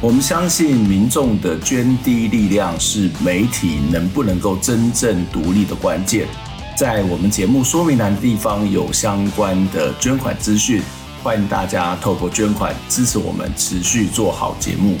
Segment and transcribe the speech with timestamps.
[0.00, 6.28] 我们相信民众的捐滴力量是媒体能不能够真正独立的关键。
[6.76, 10.80] 在我们节目说明栏地方有相关的捐款资讯，
[11.20, 14.96] 欢迎大家透过捐款支持我们持续做好节目。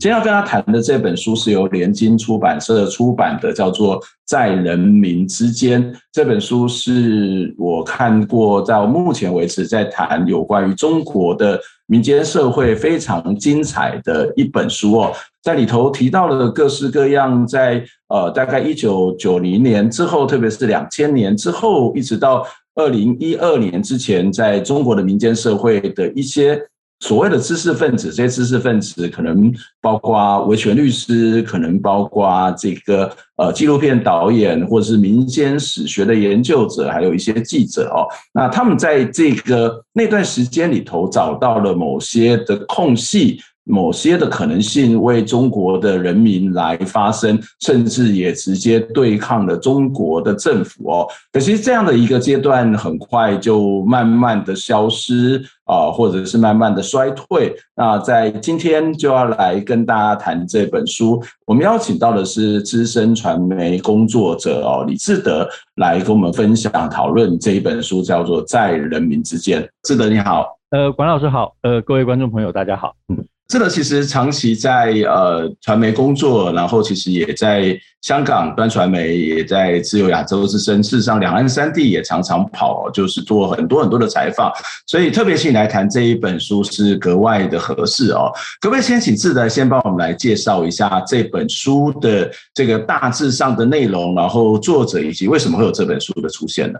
[0.00, 5.92] 今天要跟他谈的这本书是由联经出版社出版的，叫做《在人民之间》。
[6.10, 15.12] 这本书是我看过到目前为止在谈有关于中国的民间社会非常精彩的一本书哦。
[15.42, 26.58] 在里头提到了各式各样在呃大概一九九零年之后，特别是两千年之后，一直到二零一二年之前，在中国的民间社会的一些。
[27.00, 38.04] 所谓的知识分子，这些知识分子可能包括维权律师，可能包括这个呃纪录片导演，或者是民间史学的研究者，还有一些记者哦。
[38.34, 43.40] 那他们在这个那段时间里头找到了某些的空隙。
[43.70, 51.06] 某些的可能性为中国的人民来发声，甚至也直接对抗了中国的政府哦。
[51.32, 57.54] 可惜这样的一个阶段很快就慢慢的消失啊，或者是慢慢的衰退。
[57.76, 69.62] 那在今天就要来跟大家谈这本书，我们邀请到的是资深传媒工作者哦李志德来跟我们分享讨论这一本书，叫做《在人民之间》。
[69.84, 73.24] 志德你好，呃，管老师好，呃，各位观众朋友大家好，嗯。
[73.50, 84.52] 这个其实长期在呃传媒工作，然后其实也在香港端传媒，也在自由亚洲之声，事实上两岸三地也常常跑，就是做很多很多的采访，
[84.86, 88.30] 所以特别请你来谈这一本书是格外的合适哦。
[88.60, 96.78] 可不可以先请志德先帮我们来介绍一下这本书的这个大致上的内容，然后作者以及为什么会有这本书的出现呢？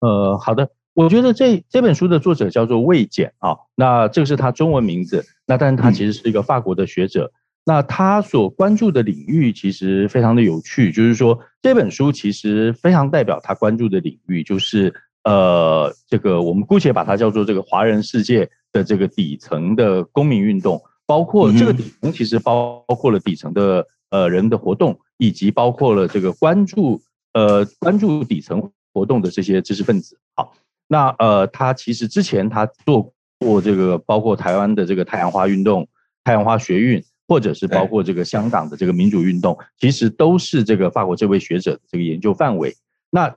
[0.00, 0.68] 呃，好的。
[0.94, 7.32] 我觉得这这本书的作者叫做魏简啊，那这个是他中文名字，那但是他其实是一个法国的学者，
[7.64, 14.94] 那他所关注的领域其实非常的有趣，就是说这本书其实非常代表他关注的领域，就是
[15.24, 30.54] 呃这个我们姑且把它叫做这个华人世界的这个底层的公民运动，包括这个底层其实包括了底层的呃人的活动，以及包括了这个关注呃关注底层活动的这些知识分子，好。
[30.86, 35.88] 那呃，他其实之前他做过这个，包括台湾的这个太阳花运动、
[36.22, 42.74] 太阳花学运，或者是包括这个香港的这个民主运动，其实都是这个法国这位学者的这个研究范围。
[43.10, 43.34] 那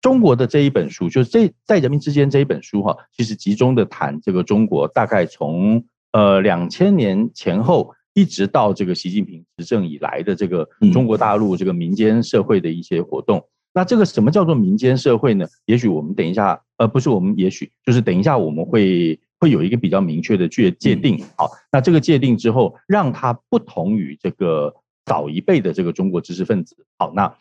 [0.00, 5.82] 中国的这一本书，就是这在人民之间这一本书哈，其实集中的谈这个中国大概从
[6.12, 13.42] 呃两千年前后，一直到这个习近平执政以来的这个中国大陆这个民间社会的一些活动。
[13.74, 15.46] 那这个什么叫做民间社会呢？
[15.64, 21.18] 也许我们等一下，呃，不是我们，也许就是等一下我们会会有一个比较明确的界界定。
[21.36, 24.74] 好，那这个界定之后，让它不同于这个
[25.06, 26.76] 早一辈的这个中国知识分子。
[26.98, 27.34] 好，那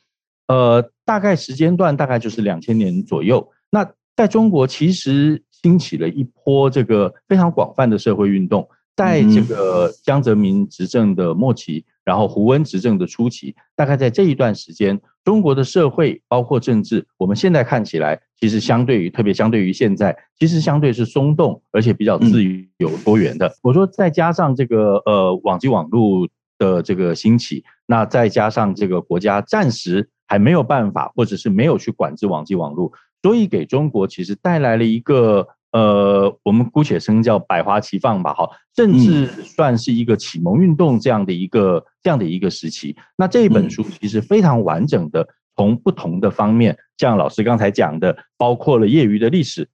[0.47, 3.52] 呃，大概时间段大概就是两千年左右。
[3.70, 11.84] 那在中国其实兴起了一波这个非常广泛的社会运动，在这个江泽民执政的末期。
[12.03, 22.44] 然后胡温执政的初期，大概在这一段时间，中国的社会包括政治，我们现在看起来，其实相对于特别相对于现在，其实相对是松动，而且比较自
[22.78, 23.53] 由多元的。
[23.61, 32.91] 我说再加上这个呃网际网络的这个兴起，那再加上这个国家暂时还没有办法，或者是没有去管制网际网络，
[33.22, 35.47] 所以给中国其实带来了一个。
[35.72, 42.94] 呃，我们姑且称叫百花齐放吧，哈，甚至算是一个启蒙运动这样的一个这样的一个时期。
[43.16, 45.26] 那这一本书其实非常完整的，
[45.56, 49.70] 从不同的方面，像老师刚才讲的，包括了业余的历史，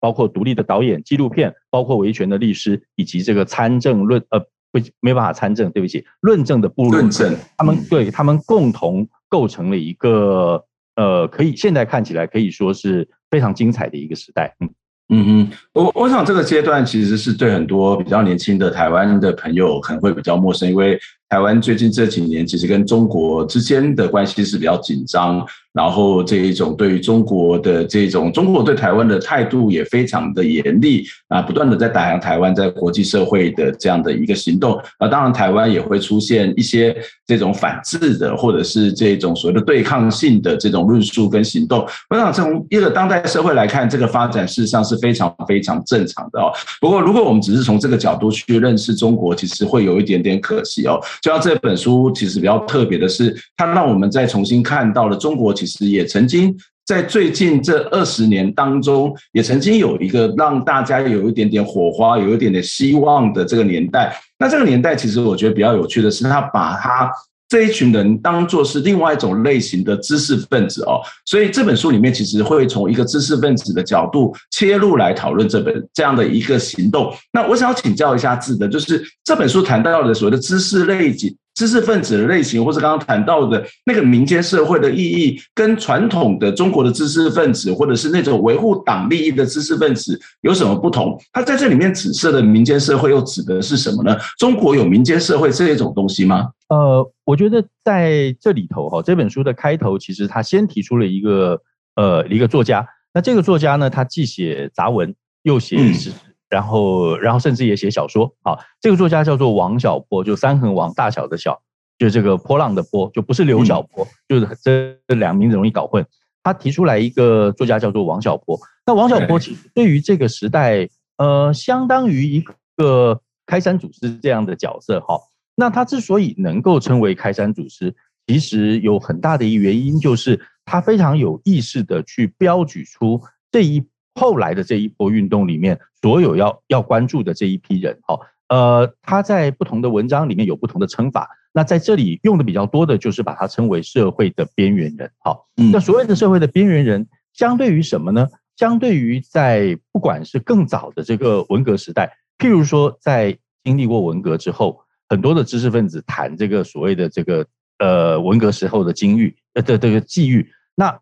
[0.00, 4.40] 包括独立的导演纪录片，包括维权的律师，以及这个参政论呃
[4.70, 10.64] 不没办法参政，对不起，论证的部落，论证，他们对他们共同构成了一个
[10.96, 14.70] 呃，可以现在看起来可以说是非常精彩的一个时代，嗯。
[15.14, 20.98] 嗯哼，我我想这个阶段其实是对很多比较年轻的台湾的朋友可能会比较陌生，因为
[21.32, 25.42] 台湾最近这几年其实跟中国之间的关系是比较紧张。
[25.72, 36.94] 然后这一种对于中国的这种中国对台湾的态度也非常的严厉啊，不断的在打压台湾在国际社会的这样的一个行动啊，当然台湾也会出现一些
[37.26, 41.88] 这种反制的或者是这种所谓的对抗性的这种论述跟行动。
[42.10, 46.52] 我想从一个当代社会来看，这个发展事实上是非常非常正常的哦。
[46.82, 51.00] 不过如果我们只是从这个角度去认识中国，其实会有一点点可惜哦。
[51.22, 55.54] 就像这本书其实比较特别的是，它让我们再重新看到了中国。
[55.54, 56.54] 其实也曾经
[56.84, 64.14] 在最近这二十年当中，也曾经有一个让大家有一点点火花、有一点点希望的这个年代。
[64.36, 67.08] 那这个年代，其实我觉得比较有趣的是，他把它
[67.52, 71.02] 这一群人当做是另外一种类型的知识分子哦。
[71.26, 77.14] 所以这本书里面其实会从一个知识分子的角度切入来讨论这本这样的一个行动。
[77.30, 81.36] 那我想要请教一下志德，就是这本书谈到的所谓的知识类型。
[81.54, 91.18] 知识分子的类型，或是刚刚谈到的那个民间社会的意义，跟传统的中国的知识分子，或者是那种维护党利益的知识分子有什么不同？
[91.32, 94.16] 他在这里面指涉的民间社会又指的是什么呢？
[94.38, 96.48] 中国有民间社会这一种东西吗？
[96.68, 101.60] 呃，我觉得在这里头哈，这本书的开头其实他先提出了一个
[101.96, 106.10] 呃一个作家，那这个作家呢，他既写杂文又写诗。
[106.10, 108.30] 嗯然后，然后甚至也写小说。
[108.42, 111.58] 好，这个作家叫做王小波，就三横王大小的小，
[111.98, 116.04] 就这个波浪的波，就不是刘小波，嗯、就是这这两名字容易搞混。
[116.42, 118.60] 他提出来一个作家叫做王小波。
[118.84, 122.44] 那王小波其实对于这个时代，呃，相当于一
[122.76, 125.00] 个开山祖师这样的角色。
[125.00, 125.18] 哈，
[125.54, 127.96] 那他之所以能够称为开山祖师，
[128.26, 133.82] 其实有很大的一个原因，就是他非常有意识的去标举出这一。
[134.14, 141.28] 后来的这一波运动里面，所有要要关注的这一批人，好，呃，他在不同的文章里面有不同的称法。
[141.54, 148.26] 那在这里用的比较多的就是把它称为社会的边缘人，好，那所谓的社会的边缘人，相对于什么呢？
[148.56, 157.46] 相对于在不管是更早的这个文革时代，譬如说在经历过文革之后，很多的知识分子谈这个所谓的这个
[157.78, 160.98] 呃文革时候的境遇呃的这个际遇，那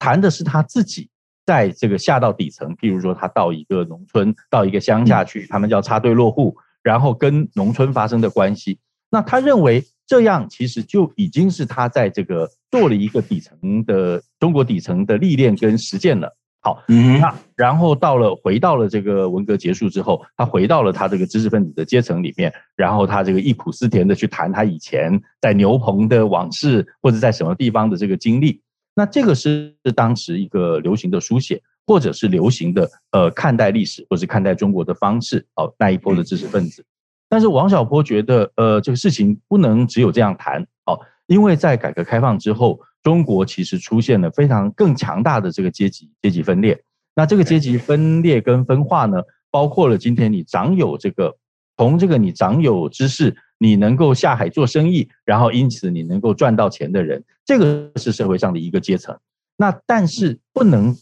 [0.00, 1.10] 谈的是他自己。
[1.44, 8.78] 在这个下到底层，譬如说他到一个农村，到一个乡下去，他们叫插队落户，然后跟农村发生的关系。
[9.10, 16.34] 那他认为这样其实就已经是他在这个做了一个底层的中国底层的历练跟实践了。
[16.60, 28.62] 好，嗯，那然后到了回到了这个文革结束之后，他回到了他这个知识分子的阶层里面，然后他这个忆苦思甜的去谈他以前在牛棚的往事，或者在什么地方的这个经历。
[28.94, 36.84] 那这个是当时一个流行的书写，或者是流行的呃看待历史，或是看待中国的方式哦，那一波的知识分子。
[37.28, 46.78] 但是王小波觉得，呃，这个事情不能只有这样谈哦，因为在改革开放之后，中国其实出现了非常更强大的这个阶级阶级分裂。
[47.14, 51.34] 那这个阶级分裂跟分化呢，包括了今天你掌有这个，
[51.78, 53.34] 从这个你掌有知识。
[53.62, 59.16] 你能够下海做生意，然后因此你能够赚到钱的人，这个是社会上的一个阶层。
[59.56, 60.92] 那但是不能，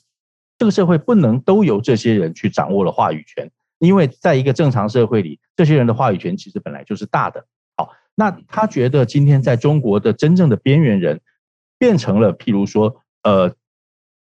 [0.58, 7.46] 这个社会不能都由这些人去掌握了话语权，因为在一个正常社会里，这些人的话语权其实本来就是大的。
[7.78, 11.18] 好，那他觉得今天在中国的真正的边缘人，
[11.78, 13.54] 变成了譬如说，呃，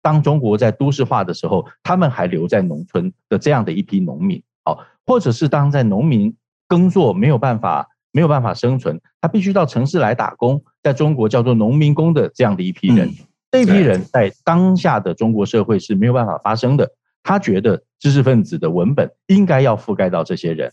[0.01, 6.35] 当中国在都市化的时候，他们还留在农村的这样的一批农民，好，或者是当在农民
[6.67, 7.91] 耕作没有办法。
[8.15, 13.13] 没有办法生存，他必须到城市来打工，在中国叫做农民工的这样的一批人，
[13.51, 16.89] 这批人在当下的中国社会是没有办法发生的。
[17.25, 20.71] 他觉得知识分子的文本应该要覆盖到这些人，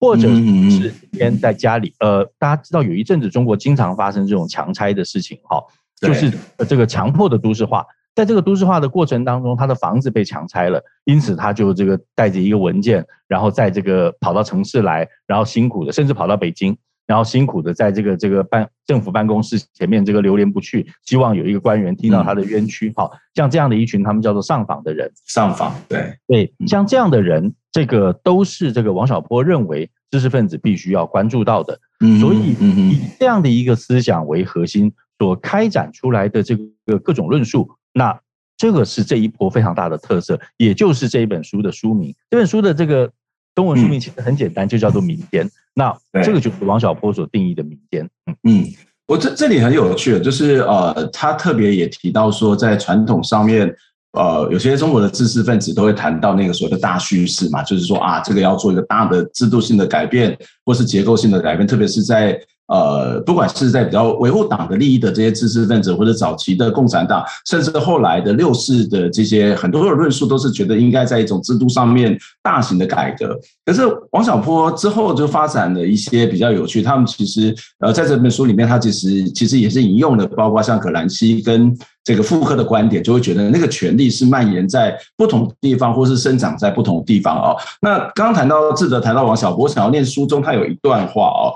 [0.00, 0.28] 或者
[0.68, 1.94] 是天在家里。
[2.00, 5.62] 呃，大家知道有一阵子中国经常发生这种强拆的事情，哈，
[6.00, 6.32] 就是
[6.68, 7.86] 这个强迫的都市化。
[8.14, 16.76] 在这个都市化的过程当中，他的房子被强拆了，因此他就这个带着一个文件，然后在这个跑到城市来，然后辛苦的，甚至跑到北京，
[17.06, 22.92] 然后辛苦的在这个这个办政府办公室前面这个流连不去，希望有一个官员听到他的冤屈。
[22.96, 25.10] 好，像这样的一群，他们叫做上访的人。
[25.26, 31.78] 上访，对对，像这样的人，这个都是这个王小波认为知识分子必须要关注到的。
[32.20, 37.70] 所以以这样的一个思想为核心所开展出来的这个各种论述。
[37.92, 38.18] 那
[38.56, 42.14] 这个是这一波非常大的特色，也就是这一本书的书名。
[42.30, 43.10] 这本书的这个
[43.54, 45.46] 中文书名其实很简单，就叫做《民间》。
[45.74, 48.08] 那这个就是王小波所定义的民间。
[48.26, 48.66] 嗯嗯，
[49.06, 53.74] 我这这里很有趣的，就是呃，他特别也提到说，在传统上面，
[54.12, 62.38] 呃，有些中国的知识分子都会谈到那个所谓的大叙事嘛，就是说啊，这个要做一个大的制度性的改变，或是结构性的改变，特别是在。
[62.70, 73.36] 呃，不管是在比较维护党的利益的这些知识分子，或者早期的共产党，甚至后来的六四的这些很多的论述，都是觉得应该在一种制度上面大型的改革。
[73.66, 87.56] 可是王小波之后就发展了一些比较有趣，他们其实呃在这本书里面，他其实其实也是引用了，包括像葛兰西跟这个傅柯的观点，就会觉得那个权力是蔓延在不同地方，或是生长在不同地方哦。
[87.82, 91.50] 那刚刚谈到志德，谈到王小波，想要念书中他有一段话哦。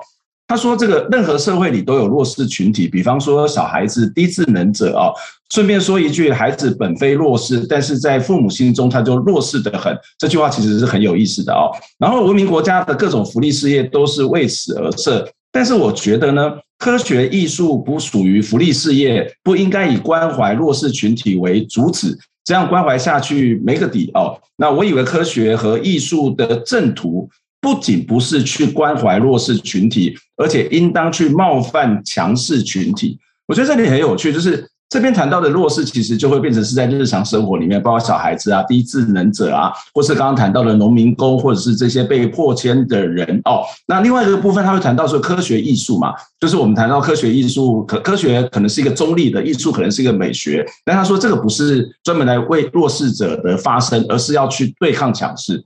[0.46, 5.10] 他说：“这个任何社会里都有弱势群体，比方说小孩子、低智能者啊。
[5.50, 9.96] 顺便说一句，孩子本非弱势，但是在父母心中他就弱势得很。
[10.18, 11.70] 这句话其实是很有意思的哦。
[11.98, 24.38] 然后文明国家的各种福利事业都是为此而设，但是我觉得呢，科学艺术不属于福利事业，不应该以关怀弱势群体为主旨，这样关怀下去没个底哦。
[24.56, 27.30] 那我以为科学和艺术的正途。”
[27.64, 33.18] 不仅不是去关怀弱势群体，而且应当去冒犯强势群体。
[33.48, 43.64] 我觉得这里很有趣，就是这边谈到的弱势，其实就会变成是在日常生活里面，包括小孩子啊、低智能者啊，或是刚刚谈到的农民工，或者是这些被迫迁的人哦。
[43.86, 55.64] 那另外一个部分，他会谈到说科学艺术嘛，就是我们谈到科学艺术，科科学可能是一个中立的艺术，可能是一个美学，但他说这个不是专门来为弱势者的发声，而是要去对抗强势。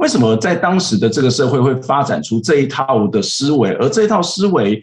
[0.00, 3.70] 为什么在当时的这个社会会发展出这一套的思维？
[3.74, 4.82] 而这一套思维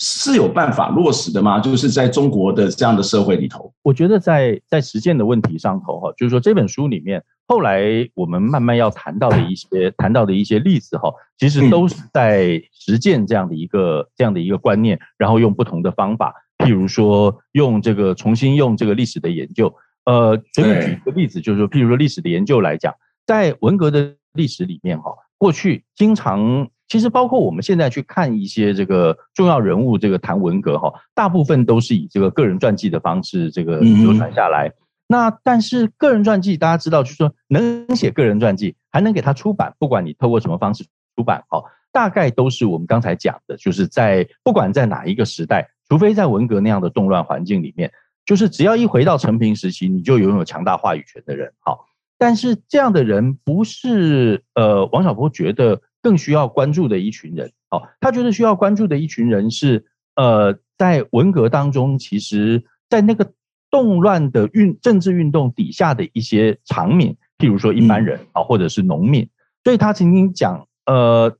[0.00, 1.60] 是有办法落实的吗？
[1.60, 7.80] 就是在中国的这样的社会里头，我觉得在在实践的问题上头哈，就是说这本书里面后来
[8.14, 19.72] 我们慢慢要谈到的一些谈到的一些例子哈，其实都是在实践这样的一个这样的一个观念，然后用不同的方法，譬如说用这个重新用这个历史的研究，
[20.06, 22.92] 呃，随便举一个例子，就是说譬如说历史的研究来讲，
[23.24, 24.12] 在文革的。
[24.36, 34.72] 历史里面哈，过去经常其实包括我们现在去看一些这个重要人物，这个谈文革哈，大部分都是以这个个人传记的方式这个流传下来。
[35.08, 40.84] 那但是个人传记大家知道，就是说能写个人传记，还能给他出版，不管你透过什么方式
[41.16, 41.62] 出版哈，
[41.92, 47.92] 大概都是我们刚才讲的，就是在不管在哪一个时代，除非在文革那样的动乱环境里面，
[48.24, 51.78] 就是只要一回到成平时期，你就拥有强大话语权的人哈。
[52.18, 57.82] 但是这样的人不是呃，王小波觉得更需要关注的一群人哦。
[58.00, 63.30] 他觉得需要关注的一群人是呃，在文革当中，其实在那个
[63.70, 69.28] 动乱的运政治运动底下的一些常民，譬如说一般人啊，或者是农民。
[69.62, 71.36] 所以他曾经讲呃，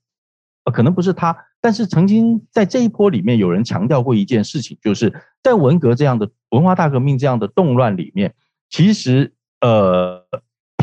[0.74, 5.10] 可能不是他，但是曾经在这一波里面有人强调过一件事情，就是
[5.42, 8.34] 在文革这样的文化大革命这样的动乱里面，
[8.68, 10.25] 其实呃。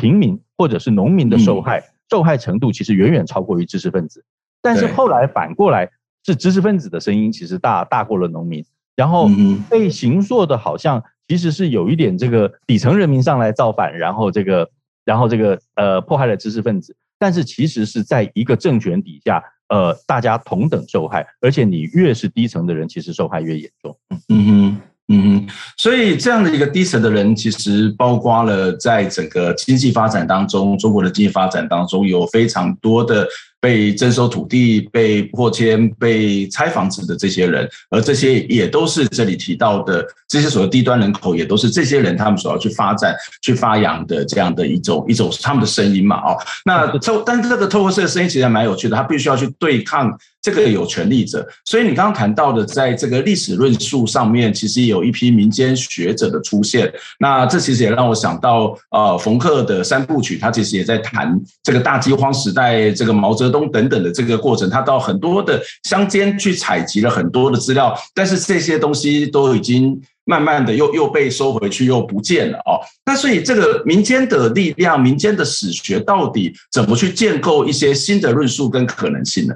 [0.04, 4.26] 平民或者是农民的受害，受害程度其实远远超过于知识分子。
[4.62, 5.90] 但是后来反过来，
[6.26, 8.66] 是知识分子的声音其实大大过了农民，
[8.98, 9.30] 然后
[9.70, 14.70] 被形塑的好像其实是有一点这个底层人民上来造反，然后这个
[15.06, 16.94] 然后这个呃迫害了知识分子。
[17.18, 23.98] 但是其实是在一个政权底下，呃，大家同等受害，而且你越是低层的人，其实受害越严重。
[24.28, 24.78] 嗯哼。
[25.16, 33.28] 嗯，所以这样的一个低层的人，其实包括了在整个经济发展当中，中国的经济发展当中有非常多的。
[33.64, 46.18] 被征收土地、被破迁、被拆房子的这些人，而这些也都是这里提到的这些所谓低端人口，也都是这些人他们所要去发展、去发扬的这样的一种一种他们的声音嘛？
[46.18, 51.48] 哦，那透，但是这个透过这个声音其实还蛮有趣的，他必须要去对抗这个有权利者。
[51.64, 56.92] 所以你刚刚谈到的，在这个历史论述上面，其实也有一批民间学者的出现。
[57.18, 63.72] 那这其实也让我想到，呃，冯克的三部曲，他其实也在谈这个大饥荒时代，这个毛泽东。
[63.72, 72.78] 等等的这个过程，他到很多的乡间去采集了很多的资料，但是这些东西都已经慢慢的又又被收回去，又不见了哦。
[73.06, 79.56] 那所以这个民间的力量，民间的史学到底怎么去建构一些新的论述跟可能性呢？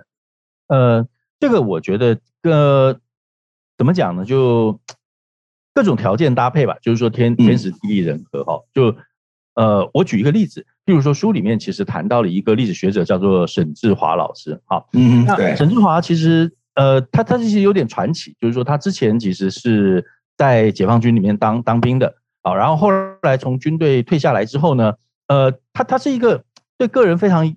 [0.68, 1.06] 呃，
[1.40, 2.98] 这个我觉得，呃，
[3.78, 4.26] 怎么讲呢？
[4.26, 4.80] 就
[5.76, 8.60] 各种条件搭配吧，就是说天天时地利人和哈。
[8.74, 8.96] 就
[9.58, 10.64] 呃，我举一个例子。
[10.86, 14.62] 譬如说，书里面其实谈到了一个历史学者，叫做沈志华老师。
[14.66, 20.06] 好，嗯，那沈志华其实，呃，他他其实有点传奇，就是说他之前其实是
[20.38, 22.90] 在解放军里面当当兵的，好，然后后
[23.24, 24.94] 来从军队退下来之后呢，
[25.28, 26.46] 呃，他他是一个
[26.78, 27.54] 对个人非常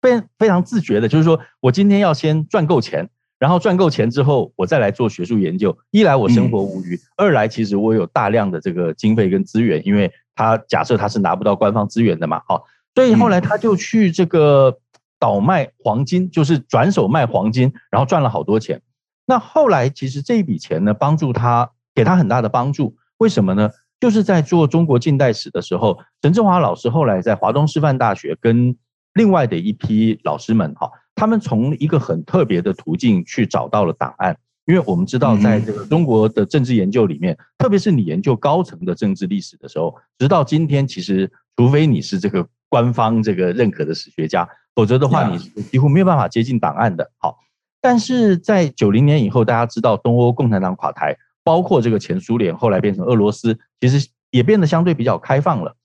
[0.00, 3.10] 非非常自觉的，就是说我今天要先赚够钱，
[3.40, 5.76] 然后赚够钱之后，我再来做学术研究。
[5.90, 10.10] 一来我生活无虞，二来其实我有大量的这个经费跟资源，因为。
[10.34, 12.64] 他假设他是拿不到官方资源的嘛，好，
[12.94, 14.78] 所以后来他就去这个
[15.18, 18.82] 倒卖黄金，就是转手卖黄金，然后赚了好多钱。
[19.26, 22.96] 那后来其实这一笔钱呢，帮助他给他很大的帮助。
[23.18, 23.70] 为什么呢？
[24.00, 28.76] 就是在做中国近代史的时候，陈志华老师后来在华东师范大学跟
[29.14, 34.36] 另外的一批老师们哈，他们从一个很特别的途径去找到了档案。
[34.66, 47.10] 因为我们知道，在这个中国的政治研究里面，特别是你研究高层的政治历史的时候，直到今天，其实除非你是这个官方这个认可的史学家，否则的话，你是几乎没有办法接近档案的。
[47.18, 47.36] 好，
[47.82, 55.76] 但是在九零年以后，大家知道东欧共产党垮台，包括这个前苏联后来变成俄罗斯，其实也变得相对比较开放了，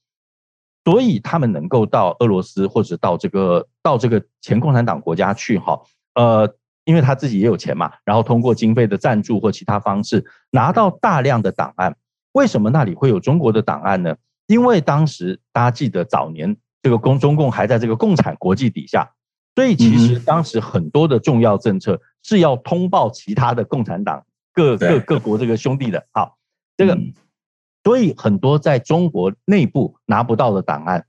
[0.85, 5.81] 所以他们能够到俄罗斯或者到这个到这个前共产党国家去，哈，
[6.15, 6.55] 呃。
[6.89, 11.95] 因为他自己也有钱嘛，然后通过经费的赞助或其他方式拿到大量的档案。
[12.31, 14.15] 为什么那里会有中国的档案呢？
[14.47, 19.07] 因为当时大家记得早年这个共中共还在这个共产国际底下，
[19.53, 26.07] 所以其实当时很多的重要政策是要通报其他的共产党各各各国这个兄弟的。
[26.11, 26.39] 好，
[26.75, 26.97] 这个
[27.83, 31.05] 所以很多在中国内部拿不到的档案，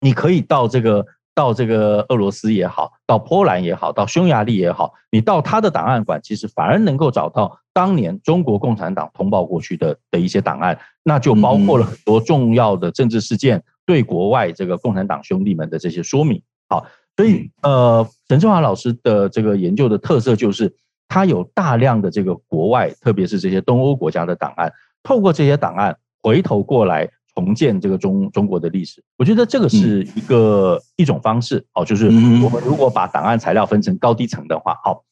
[0.00, 1.06] 你可以到这个。
[1.38, 16.42] 到这个俄罗斯也好，到波兰也好，到匈牙利也好，你到他的档案馆，其实反而能够找到当年中国共产党通报过去的的一些档案，那就包括了很多重要的政治事件对国外这个共产党兄弟们的这些说明。
[16.68, 16.84] 好，
[17.16, 20.74] 所以呃，陈志华老师的这个研究的特色就是，
[21.06, 24.72] 他有大量的这个国外，特别是这些东欧国家的档案，
[25.04, 27.08] 透过这些档案回头过来。
[27.38, 31.64] 重建这个中中国的历史，我觉得这个是一个、嗯、一种方式。
[31.72, 35.04] 哦，就是我们如果把档案材料分成高低层的话，好，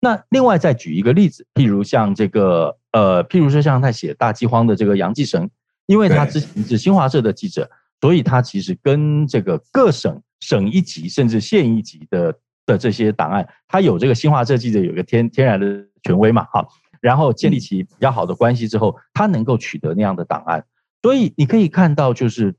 [0.00, 5.50] 那另外再举一个例子，譬如像这个呃，譬如说像在写大饥荒的这个杨继绳，
[5.84, 7.68] 因为他之前是新华社的记者，
[8.00, 16.66] 所以他其实跟这个各省省一级甚至县一级的的这些档案，他有这个新华社记者有个天天然的权威嘛，好，
[17.02, 20.64] 然后建立起比较好的关系之后，他能够取得那样的档案。
[21.04, 22.54] 所以你可以看到，就是，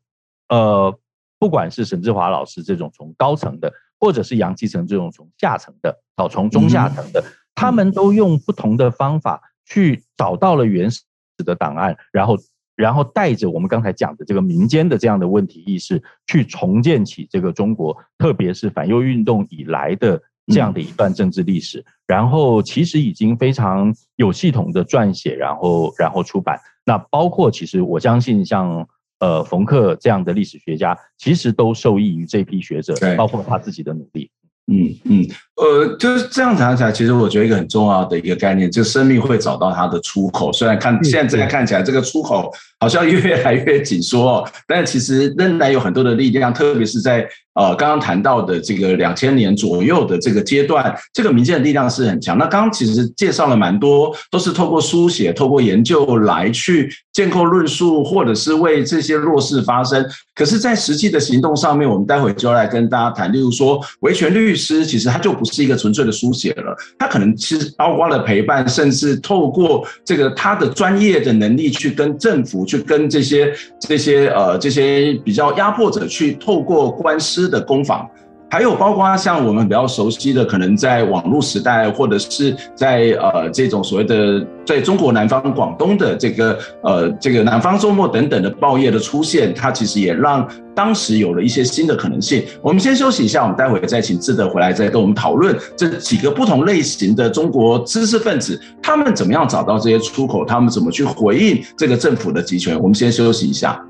[0.49, 0.95] 呃，
[1.39, 7.23] 不管是沈志华老师这种从高层的，或者是杨继成这种从下层的，哦，从中下层的，
[7.55, 11.01] 他们都用不同的方法去找到了原始
[11.37, 12.37] 的档案，然后，
[12.75, 20.21] 然后带着我们刚才讲的这个民间的这样的问题意识，去重建起这个中国，特别是反右运动以来的
[20.53, 26.59] 这样的一段政治历史，然后其实已经非常有系统的撰写，然后，然后出版。
[26.85, 28.87] 那包括其实我相信像
[29.19, 34.29] 呃冯克这样的历史学家，其实都受益于这批学者，包括他自己的努力。
[34.67, 40.51] 嗯嗯，呃，就是这样谈起来，其实我觉得一个很重要的一个概念，就是生命会找到它的出口。
[40.51, 47.27] 虽然看现在看起来这个出口好像越来越紧缩，但其实仍然有很多的力量，特别是在。
[47.55, 52.37] 呃，刚刚谈到的这个两千年左右的这个阶段，这个民间的力量是很强。
[52.37, 60.05] 那刚刚其实介绍了蛮多，都是透过书写、透过研究来去建构论述，或者是为这些弱势发声。
[60.33, 63.31] 可是，在实际的行动上面，我们待会就要来跟大家谈。
[63.31, 77.45] 例如说，维权律师其实他就不是一个纯粹的书写了，他可能其实包括了陪伴，甚至透过这个他的专业的能力去跟政府、去跟这些这些呃这些比较压迫者去透过官司。
[77.45, 78.09] 的攻防，
[78.49, 92.45] 还有包括像我们比较熟悉的，可能在网络时代，或者是在呃这种所谓的在中国南方广东的这个呃这个南方周末等等的报业的出现，它其实也让当时有了一些新的可能性。
[92.61, 102.79] 我们先休息一下，我们待会再请志德回来再跟我们讨论这几个不同类型的中国知识分子，他们怎么样找到这些出口，他们怎么去回应这个政府的集权。
[102.79, 103.83] 我们先休息一下。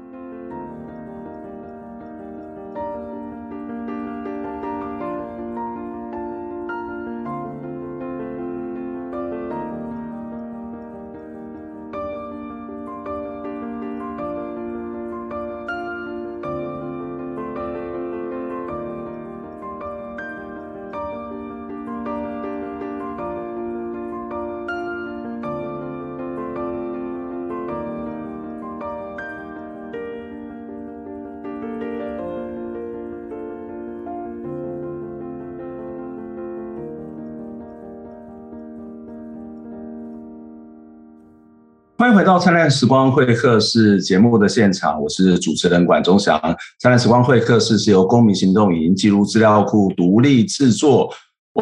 [42.06, 46.38] 欢迎回到《灿烂时光会客室》节目的现场，我是主持人管中祥。
[46.80, 51.12] 《灿烂时光会客室》是由公民行动影音记录资料库独立制作，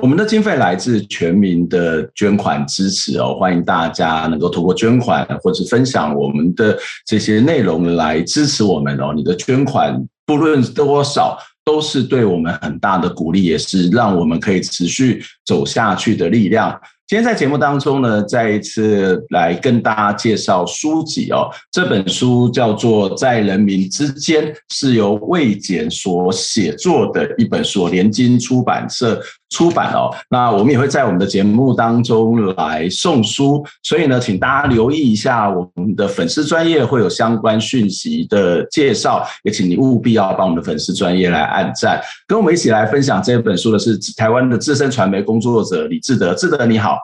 [0.01, 6.77] 我们的经费来自全民的捐款支持哦，欢迎大家能够透过捐款或者分享我们的
[7.07, 9.13] 这些内容来支持我们哦。
[9.15, 16.77] 你的捐款不论多少，都是对我们很大的鼓励，也是让我们可以持续走下去的力量。
[17.05, 21.49] 今天在节目当中呢，再一次来跟大家介绍书籍哦。
[21.69, 29.21] 这本书叫做《在人民之间》，是由魏简所写作的一本书，联经出版社
[29.53, 30.09] 出版哦。
[30.29, 42.01] 那我们也会在我们的节目当中来送书，所以呢，请大家留意一下我们的粉丝专业会有相关讯息的介绍，也请你务必要帮我们的粉丝专业来按赞。
[42.27, 46.97] 跟我们一起来分享这本书的是台湾的资深传媒工作者李志德，志德你好。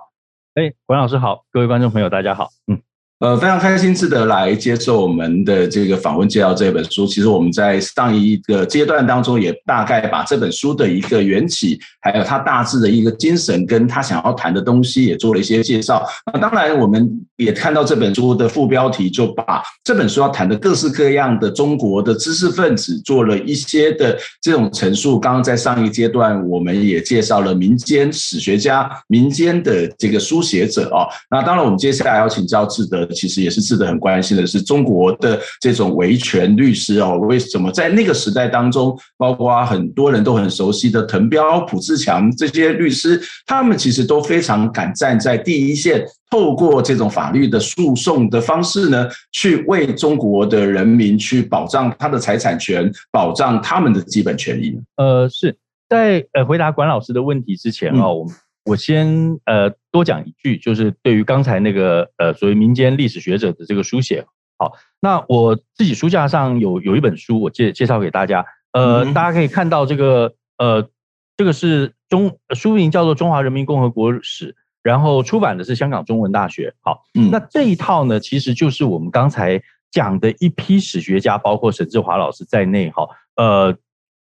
[0.55, 2.81] 哎，管老师好，各位观众朋友，大家好，嗯。
[3.19, 7.05] 呃，非常开心，志德来接受我们的这个访问，介绍这本书。
[7.05, 16.01] 其实我们在上一个阶段当中，也大概把这本书的一个缘起，还有他大致的一个精神，跟他想要谈的东西，也做了一些介绍。
[16.31, 25.19] 那当然，我们也看到这本书的副标题，就把这本书要谈的各式各样的中国的知识分子做了一些的这种陈述。
[25.19, 31.03] 刚刚在上一阶段，我们也介绍了民间史学家、民间的这个书写者啊。
[31.29, 33.08] 那当然，我们接下来要请教志德。
[33.13, 54.77] 其实也是值得很关心的是中国的这种维权律师哦，为什么在那个时代当中，包括很多人都很熟悉的滕彪、蒲志强这些律师，他们其实都非常敢站在第一线，透过这种法律的诉讼的方式呢，去为中国的人民去保障他的财产权，保障他们的基本权益。
[54.97, 55.55] 呃，是
[55.87, 58.37] 在呃回答管老师的问题之前哦，我们、嗯。
[58.69, 64.23] 我先呃多讲一句，就是对于刚才那个呃所谓民间历史学者的这个书写，
[64.57, 70.87] 好，那我自己书架上有有一本书，我介介绍给大家，呃，大家可以看到这个呃
[71.35, 74.51] 这个是中书名叫做《中华人民共和国史》，
[74.83, 83.75] 然后出版的是香港中文大学，好，那这一套呢，其实就是我们刚才讲的一批史学家，包括沈志华老师在内，哈，呃，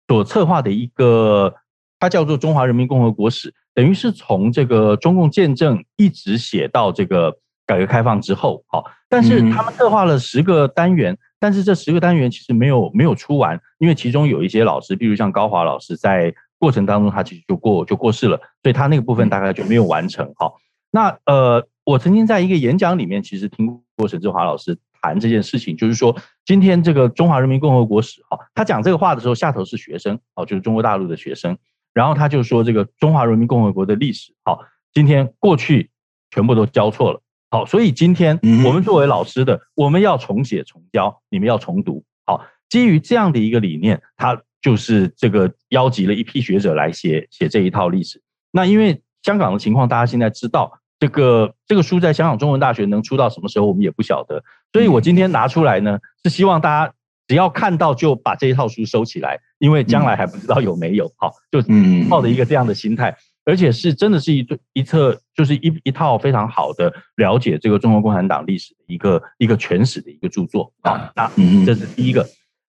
[0.08, 1.54] 所策划的一个，
[2.00, 3.50] 它叫做《中华人民共和国史》。
[3.74, 20.30] 等于是从这个中共建政一直写到这个改革开放之后，好，但是他们策划了十个单元，但是这十个单元其实没有没有出完，因为其中有一些老师，比如像高华老师，在过程当中他其实就过就过世了，所以他那个部分大概就没有完成。
[20.36, 20.56] 好，
[20.92, 31.58] 那呃，我曾经在一个演讲里面其实听过沈志华老师谈这件事情，就是说今天这个中华人民共和国史，哈，他讲这个话的时候，下头是学生，哦，就是中国大陆的学生。
[31.94, 34.60] 然后他就说：“这个中华人民共和国的历史，好，
[34.94, 35.90] 今天过去
[36.30, 48.22] 全部都交错了，好，所以今天我们作为老师的，我们要重写重教，你们要重读，好，基于这样的一个理念，他就是这个邀集了一批学者来写写这一套历史。
[48.52, 54.44] 那因为香港的情况，大家现在知道，这个这个书在香港中文大学能出到什么时候，我们也不晓得。
[54.72, 56.94] 所以我今天拿出来呢，是希望大家。”
[57.32, 61.10] 只要看到就把这一套书收起来，因为将来还不知道有没有。
[61.16, 61.62] 好，就
[62.10, 63.16] 抱着一个这样的心态，
[63.46, 71.10] 而且是真的是一对一册，就是一一套非常好的了解这个中国共产党历史的一个一个全史的一个著作啊。
[71.16, 71.32] 那
[71.66, 72.28] 这是第一个。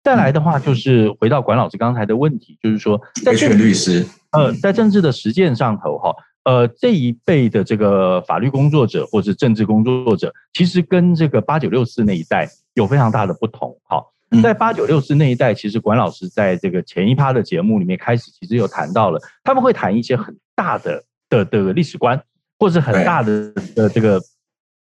[0.06, 6.15] 再来的话，就是回到管老师刚才的问题，就是说，在权律师，呃，在政治的实践上头哈，
[6.46, 13.78] 呃，这一辈的这个法律工作者或者政治工作者，其实跟这个八九六四那一代有非常大的不同。
[13.84, 14.14] 好。
[14.41, 22.21] 在八九六四那一代，其实管老师在这个前一趴的节目里面开始，其实有谈到了，他们会谈一些很大的的的历史观，
[22.60, 24.19] 或是很大的的这个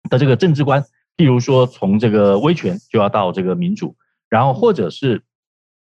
[0.10, 0.84] 的这个政治观，
[1.18, 3.96] 譬如说从这个威权就要到这个民主，
[4.30, 5.24] 然后或者是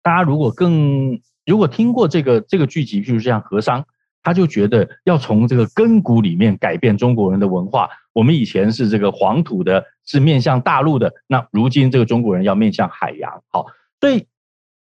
[0.03, 3.85] 大家如果更如果听过这个这个剧集，譬如像和商。
[4.27, 7.90] 他就觉得要从这个根骨里面改变中国人的文化。
[8.14, 13.43] 我们以前是这个黄土的，是面向大陆的，那如今这个中国人要面向海洋。
[13.49, 13.67] 好，
[14.01, 14.27] 所以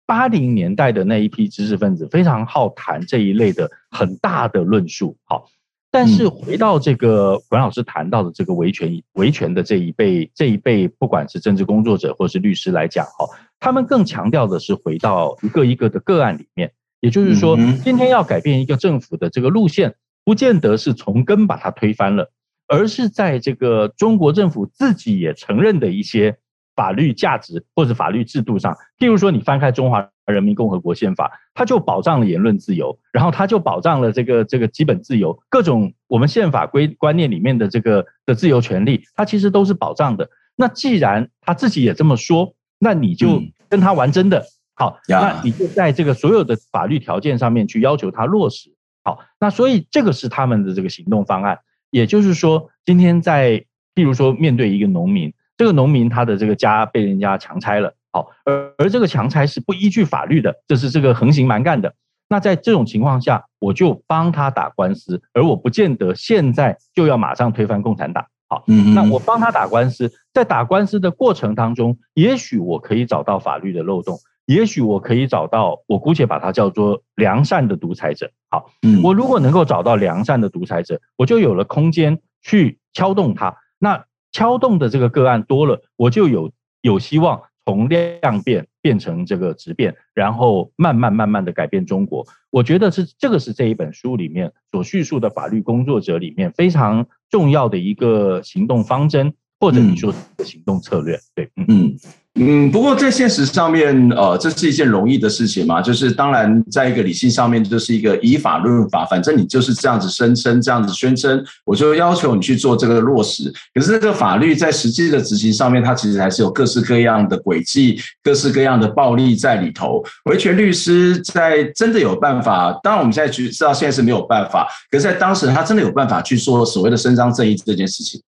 [0.06, 5.16] 八零年代的那一批知识分子非常好谈这一类的很大的论述。
[5.24, 5.46] 好，
[5.90, 13.26] 但是回到这个管老师谈到的这个维权维权的这一辈这一辈，不管是政治工作者或是律师来讲，哈，
[13.60, 16.72] 他们更强调的是回到一个一个的个案里面。
[17.00, 22.30] 也就是说，今天要改变一个政府的这个路线，不见得是从根把它推翻了，
[22.72, 26.36] 而是在这个中国政府自己也承认的一些
[26.74, 28.74] 法律价值或者法律制度上。
[28.98, 40.28] 譬如说，你翻开《中华人民共和国宪法》，它就保障了言论自由，然后它就保障了这个这个基本自由，各种我们宪法规观念里面的这个的自由权利，它其实都是保障的。
[40.56, 44.44] 那既然他自己也这么说，那你就跟他玩真的。
[44.74, 48.70] 好，那你就在这个所有的法律条件上面去要求他落实。
[49.04, 51.58] 好，那所以这个是他们的这个行动方案。
[51.92, 61.94] 也就是说，今天在，譬如说面对一个农民，这个农民他的这个家被人家强拆了，好，而而这个强拆是不依据法律的，这是这个横行蛮干的。
[62.28, 68.24] 那在这种情况下，我就帮他打官司，而我不见得现在就要马上推翻共产党。
[68.48, 78.30] 好，那我帮他打官司，在打官司的过程当中，也许我可以找到法律的漏洞，也许我可以找到，我姑且把它叫做良善的独裁者。
[78.50, 78.70] 好，
[79.02, 83.56] 我如果能够找到良善的独裁者，我就有了空间去敲动它。
[83.78, 86.50] 那敲动的这个个案多了，我就有
[86.80, 92.26] 有希望从量变变成这个质变，然后慢慢慢慢的改变中国。
[92.50, 101.18] 我觉得是这个是这一本书里面所叙述的法律工作者里面非常重要的一个行动方针，或者你说的行动策略。
[101.34, 101.66] 对，嗯。
[101.68, 101.96] 嗯，
[102.40, 105.82] 嗯不过在现实上面，呃，这是一件容易的事情嘛。
[105.82, 113.52] 就是当然，在一个理性上面，就是一个以法论法，反正你就是这样子声称，这样子宣称，我就要求你去做这个落实。
[113.74, 120.02] 可是这个法律在实际的执行上面，它其实还是有各式各样的轨迹，各式各样的暴力在里头。
[120.24, 128.22] 维权律师在真的有办法，当然我们现在知道现在是没有办法，可是在当时他真的有办法去说所谓的伸张正义这件事情。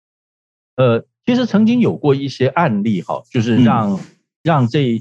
[0.74, 1.04] 呃。
[1.24, 4.00] 其实曾经有过一些案例哈，就是让
[4.42, 5.00] 让这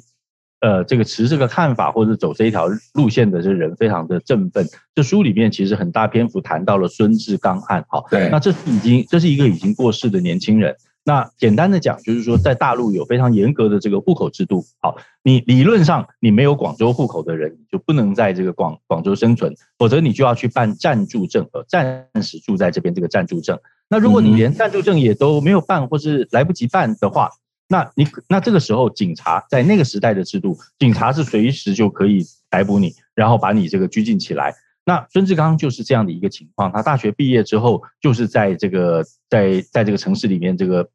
[0.59, 4.67] 呃这个持这个看法或者走这一条路线的这人非常的振奋。
[4.93, 10.75] 这书里面其实很大篇幅谈到了孙志刚案哈，对，那这是已经这是一个已经过世的年轻人。
[11.03, 23.57] 那简单的讲，就是说在大陆有非常严格的这个户口制度，好，你理论上你没有广州户口的人，你就不能在这个广广州生存，否则你就要去办暂住证和暂时住在这边这个暂住证。
[23.89, 27.31] 那如果你连暂住证也都没有办，或是来不及办的话，
[27.67, 34.53] 那你那这个时候警察在那个时代的制度，警察是随时就可以逮捕你，然后把你这个拘禁起来。
[34.85, 40.89] 那孙志刚就是这样的一个情况，他大学毕业之后就是在这个在在这个城市里面这个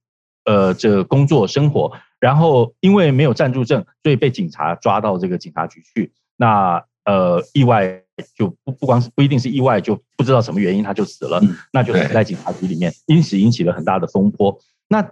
[0.44, 6.12] 呃这个工作生活，然后因为没有暂住证，所以被警察抓到这个警察局去。
[6.36, 8.02] 那呃意外。
[8.34, 11.38] 就不不光是不一定是意外，就不知道什么原因他就死了，
[11.70, 14.58] 那就死在警察局里面，因此引起了很大的风波。
[14.88, 15.06] 那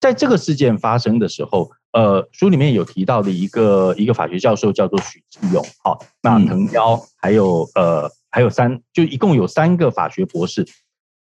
[0.00, 10.66] 在这个事件发生的时候，呃，书里面有提到的一个一个法学教授叫做许志勇，好，那藤彪还有呃还有三，就一共有三个法学博士，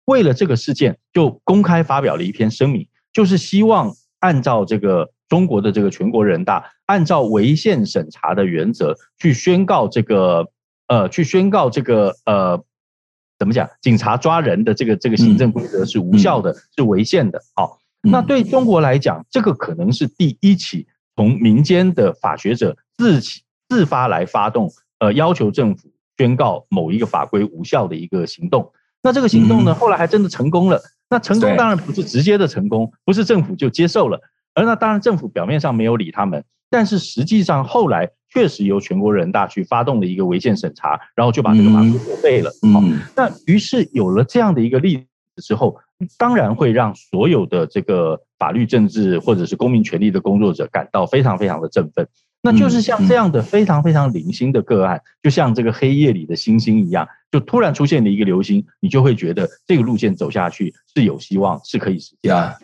[0.06, 10.52] 为了这个事件就公开发表了一篇声明，就是希望按照这个中国的这个全国人大按照违宪审查的原则去宣告这个。
[10.88, 12.62] 呃，去宣告这个呃，
[13.40, 13.70] 怎么讲？
[13.82, 17.42] 警察抓人的这个这个行政规则是无效的，是违宪的。
[17.56, 25.91] 好，那对中国来讲，这个可能是第一起从民间的法学者自起自发来发动，呃，要求政府
[26.22, 28.72] 宣告某一个法规无效的一个行动。
[29.02, 30.80] 那这个行动呢，后来还真的成功了。
[31.10, 34.22] 那成功当然不是直接的成功，不是政府就接受了，
[34.54, 38.10] 而那当然政府表面上没有理他们，但是实际上后来。
[38.34, 42.50] 确实由全国人大去发动了一个违宪审查，然后就把这个法规作废了。
[42.74, 42.82] 好，
[43.14, 45.00] 那于是有了这样的一个例
[45.36, 45.78] 子之后，
[46.18, 52.08] 当然会让所有的这个法律、政治或者是公民权利的工作者感到非常非常的振奋。
[52.42, 62.58] 那就是像这样的非常非常零星的个案，就像这个黑夜里的星星一样，就突然出现了一个流星，你就会觉得这个路线走下去是有希望，是可以实现的。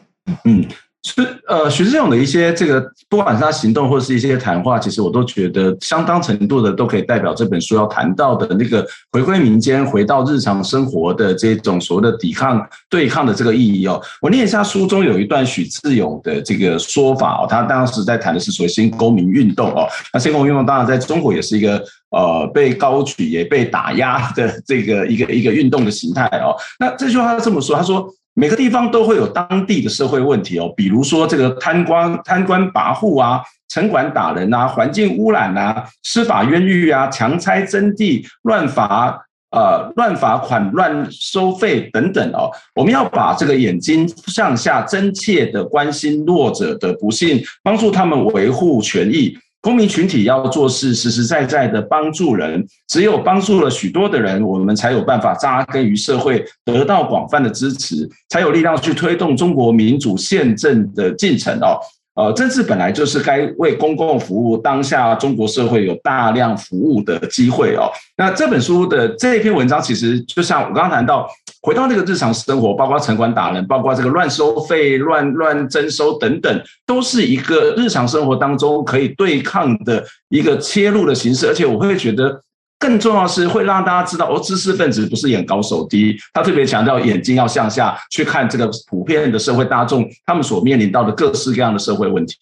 [0.45, 0.65] 嗯。
[1.03, 14.01] 是呃，许志永的一些这个，不管是他行动或是一些谈话，其实我都觉得相当程度的都可以代表这本书要谈到的那个回归民间、回到日常生活的这种所谓的抵抗、对抗的这个意义哦。
[14.21, 19.87] 我念一下书中有一段许志永的这个说法哦，他当时在谈的是所谓新公民运动哦。
[20.11, 26.53] 那新公民运动当然在中国也是一个呃被高举也被打压的这个一个一个运动的形态哦。
[26.79, 28.13] 那这句话他这么说，他说。
[28.39, 42.51] 每个地方都会有当地的社会问题哦，比如说这个贪官贪官跋扈啊，城管打人啊，环境污染啊，司法冤狱啊，强拆征地、乱罚呃乱罚款、乱收费等等哦。
[42.75, 49.35] 我们要把这个眼睛向下，真切的关心弱者的不幸，帮助他们维护权益。
[49.61, 52.65] 公民群体要做事，实实在在的帮助人。
[52.87, 61.79] 只有帮助了许多的人，我们才有办法扎根于社会，得到广泛的支持，才有力量去推动中国民主宪政的进程哦。
[62.17, 67.91] 呃，政治本来就是该为公共服务，当下中国社会有大量服务的机会哦。
[68.17, 71.29] 那这本书的这一篇文章，其实就像我刚刚谈到，
[71.61, 82.41] 回到那个日常生活，包括城管打人，包括这个乱收费、乱乱征收等等，都是一个日常生活当中可以对抗的一个切入的形式，而且我会觉得。
[82.79, 92.35] 更重要的是会让大家知道，哦，知识分子不是眼高手低，他特别强调眼睛要向下去看这个普遍的社会大众，他们所面临到的各式各样的社会问题。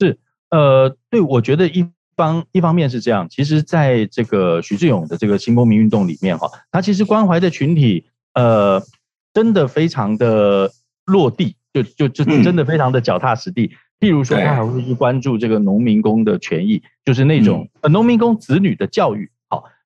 [0.00, 0.18] 是，
[0.50, 8.82] 呃，对，我觉得一方一方面是这样，其实在这个许志勇的这个新公民运动里面哈，他其实关怀的群体呃
[9.32, 10.70] 真的非常的
[11.06, 13.70] 落地，就就就真的非常的脚踏实地。
[14.00, 19.32] 譬如说，他还会去关注这个农民工的权益，就是那种呃农民工子女的教育，好，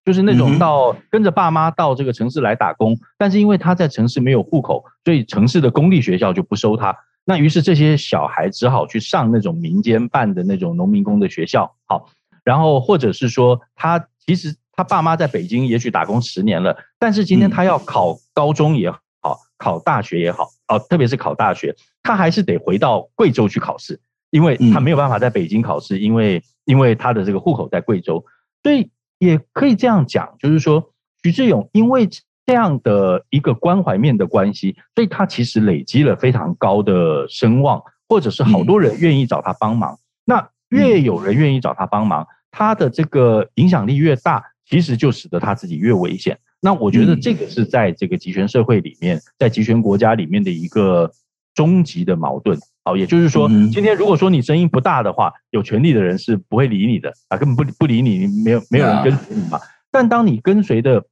[0.08, 6.96] 就是那种到跟着爸妈到这个城市来打工，但是因为他在城市没有户口，所以城市的公立学校就不收他。
[7.26, 12.06] 那于是这些小孩只好去上那种民间办的那种农民工的学校，好，
[12.42, 28.24] 然后或者是说他其实他爸妈在北京也许打工十年了，但是今天他要考高中也好，考大学也好，哦，特别是考大学，他还是得回到贵州去考试，因为他没有办法在北京考试，因为因为他的这个户口在贵州，
[28.62, 32.08] 所以也可以这样讲，就是说许志勇因为。
[32.48, 37.78] 这样的一个关怀面的关系，所以他其实累积了非常高的声望，
[38.08, 39.98] 或者是好多人愿意找他帮忙。
[40.24, 46.38] 那越有人愿意找他帮忙，他的这个影响力越大，其实就使得他自己越危险。
[46.58, 51.12] 那我觉得这个是在这个集权社会里面，在集权国家里面的一个
[51.54, 52.58] 终极的矛盾。
[52.88, 59.60] 好，也就是说，今天如果说你声音不大的话，有权利的人是不会理你的啊，根本不不理你，你没有没有人跟随你嘛。
[59.90, 61.04] 但当你跟随的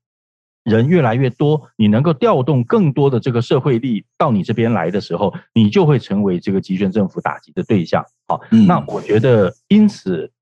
[0.64, 8.02] 人越来越多，你能够调动更多的这个社会力到你这边来的时候，你就会成为这个集权政府打击的对象。
[8.26, 10.32] 好，那我觉得，因此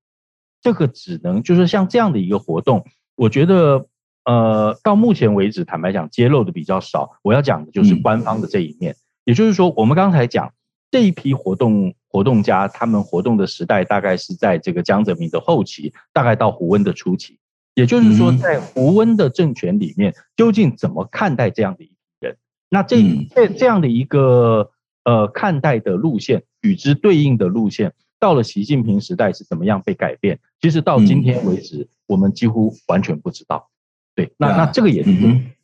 [0.61, 2.85] 这个只能就是像这样的一个活动，
[3.17, 3.85] 我觉得，
[4.23, 7.19] 呃，到目前为止，坦白讲，揭露的比较少。
[7.23, 8.95] 我要讲的就是官方的这一面，
[9.25, 10.53] 也就是说，我们刚才讲
[10.91, 17.37] 这一批活动活动家，他们活动的时代大概是在这个江泽民的后期，大概到胡温的初期。
[17.73, 22.37] 也就是说，在胡温的政权里面，究竟怎么看待这样的一批人？
[22.69, 22.97] 那这
[23.35, 24.71] 这这样的一个
[25.03, 30.39] 呃看待的路线，与之对应的路线，到了习近平时代是怎么样被改变？
[30.61, 33.69] 其实到今天为止，我们几乎完全不知道。
[34.15, 35.11] 对，那那这个也是。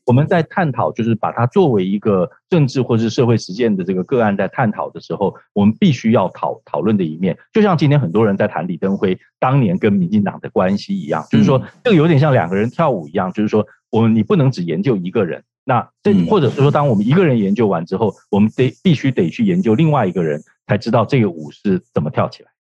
[0.05, 22.50] 我们在探讨，就是把它作为一个政治或是社会实践的这个个案，在探讨的时候，我们必须要讨讨论的一面，就像今天很多人在谈李登辉当年跟民进党的关系一样，就是说这个有点像两个人跳舞一样，就是说我们你不能只研究一个人，那这或者是说，当我们一个人研究完之后，我们得必须得去研究另外一个人，才知道这个舞是怎么跳起来。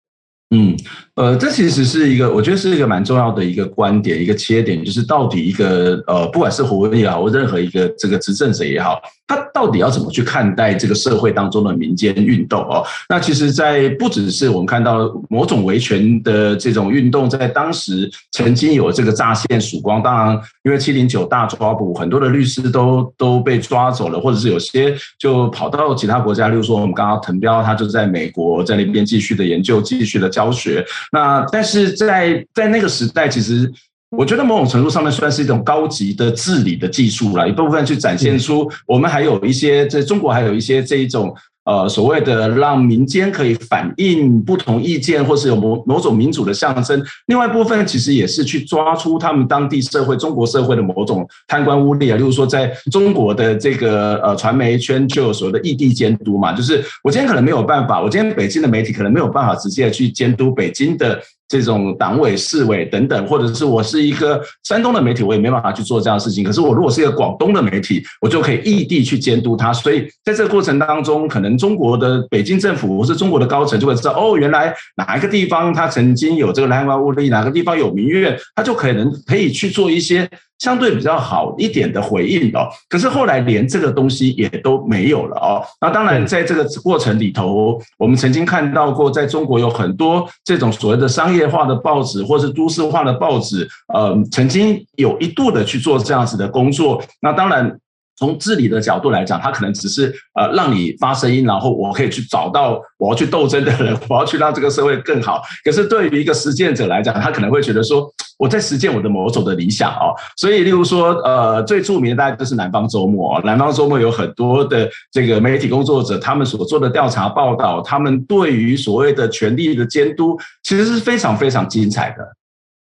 [0.53, 0.75] 嗯，
[1.15, 9.01] 呃，这其实是一个，我觉得是一个蛮重要的一个观点，一个切点，就是到底一个呃，不管是胡温也好，或任何一个这个执政者也好。
[9.31, 12.83] 他到底要怎么去看待这个社会当中的民间运动哦？
[13.07, 20.03] 那其实，在不只是我们看到某种维权的这种运动，在当时曾经有这个乍现曙光。
[20.03, 26.49] 当然，因为七零九大抓捕，很多的律师都都被抓走了，或者是有些就跑到其他国家。
[26.49, 30.85] 例如说，我们刚刚滕彪，他就在美国，在那边继续的研究，继续的教学。
[31.13, 33.71] 那但是在在那个时代，其实。
[34.17, 47.01] 我觉得某种程度上面算是一种高级的治理的技术了，一部分去展现出我们还有一些在中国还有一些这一种呃所谓的让民间可以反映不同意见，或是有某某种民主的象征。
[47.27, 61.17] 另外一部分其实也是去抓出他们当地社会中国社会的某种贪官污吏啊，例如说在中国的这个呃传媒圈就有所谓的异地监督嘛，就是我今天可能没有办法，我今天北京的媒体可能没有办法直接去监督北京的。
[61.51, 66.45] 这种党委、市委等等，或者是我是一个山东的媒体，我也没办法去做这样的事情。
[66.45, 69.73] 可是我如果是一个广东的媒体，我就可以异地去监督他。
[69.73, 80.29] 所以在这个过程当中，可能中国的北京政府或是中国的高层就会知道，哦，原来哪一个地方它曾经有这个贪官污吏，哪个地方有民怨，它就可能可以去做一些。
[80.61, 85.65] 相对比较好一点的回应哦，可是后来连这个东西也都没有了哦。
[85.81, 97.03] 那当然，在这个过程里头，我们曾经看到过，在中国有很多这种所谓的商业化的报纸，或是都市化的报纸，呃，曾经有一度的去做这样子的工作。
[97.21, 97.75] 那当然。
[98.17, 105.41] 从治理的角度来讲，他可能只是呃让你发声音，然后我可以去找到我要去斗争的人，我要去让这个社会更好。
[105.63, 110.13] 可是对于一个实践者来讲，他可能会觉得说我在实践我的某种的理想哦。
[110.37, 122.17] 所以，例如说呃最著名的大概就是南方周末，南方周末有很多的这个媒体工作者，他们所做的调查报道，他们对于所谓的权力的监督，其实是非常非常精彩的。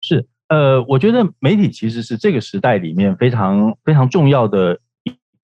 [0.00, 4.78] 是呃，我觉得媒体其实是这个时代里面非常非常重要的。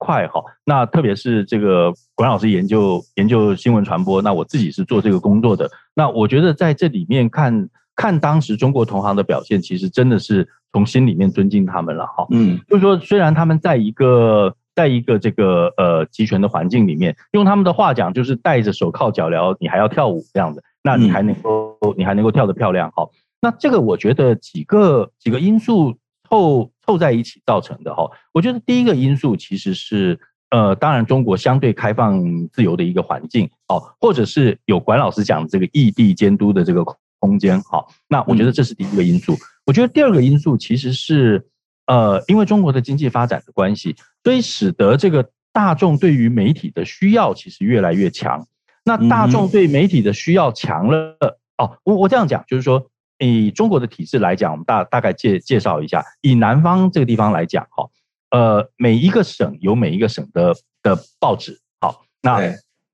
[0.01, 5.71] 快哈，那特别是这个管老师研究研究新闻传播，那我自己是做这个工作的。
[5.95, 12.27] 那我觉得在这里面看看当时中国同行的表现，其实真的是从心里面尊敬他们了哈。
[12.31, 23.07] 嗯，就是说虽然他们在一个在一个这个呃集权的环境里面，用他们的话讲，就是戴着手铐脚镣，你还要跳舞这样子，那你还能够你还能够跳得漂亮哈。
[23.43, 25.95] 那这个我觉得几个几个因素
[26.27, 28.11] 凑凑在一起造成的哈。
[28.33, 30.19] 我觉得第一个因素其实是
[30.51, 36.85] 呃，当然中国相对开放自由的一个环境哦，或者是有管老师讲的这个异地监督的这个
[37.21, 37.87] 空间好。
[38.09, 39.37] 那我觉得这是第一个因素。
[39.65, 41.47] 我觉得第二个因素其实是
[41.87, 48.45] 呃，因为中国的经济发展的关系，所以使得这个大众对于媒体的需要其实越来越强。
[48.85, 51.17] 那大众对媒体的需要强了
[51.57, 52.90] 哦，我我这样讲就是说。
[53.21, 56.03] 以中国的体制来讲，我们大大概介介绍一下。
[56.23, 57.87] 以南方这个地方来讲，哈，
[58.31, 62.41] 呃，每一个省有每一个省的的报纸，好，那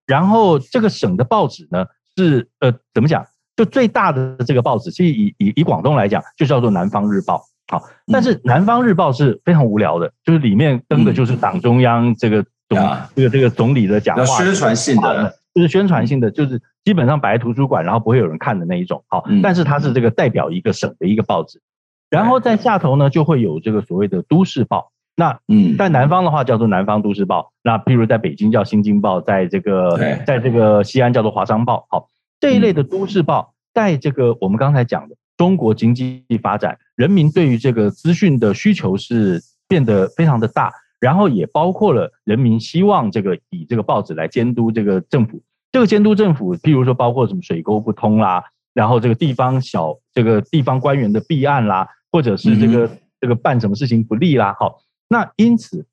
[0.04, 3.24] 然后这个省的报纸呢是呃怎么讲？
[3.56, 7.36] 就最大的这个报纸，其实以以以广东来讲，就叫做《南方日报》。
[7.72, 12.78] 好，但是《南方日报》是非常无聊的，就是里面登的就是党中央这个总
[13.14, 15.38] 这个这个总理的讲话，宣传性的。
[15.56, 19.02] 就是宣传性的，就是基本上摆在图书馆，然后不会有人看的那一种。
[19.08, 21.62] 好，但是它是这个代表一个省的一个报纸。
[22.10, 24.92] 然后在下头呢，就会有这个所谓的都市报。
[25.16, 27.52] 那嗯，在南方的话叫做南方都市报。
[27.62, 29.96] 那譬如在北京叫新京报，在这个
[30.26, 31.86] 在这个西安叫做华商报。
[31.88, 40.70] 好，这一类的都市报，在这个我们刚才讲的中国经济发展，人民对于这个资讯的需求是变得非常的大。
[40.98, 48.42] 然后也包括了人民希望这个以这个报纸来监督这个政府，这个监督政府，譬如说包括什么水沟不通啦，
[48.72, 52.90] 然后这个地方小这个地方官员的弊案啦，或者是这个
[53.20, 54.78] 这个办什么事情不利啦，好，
[55.08, 55.86] 那因此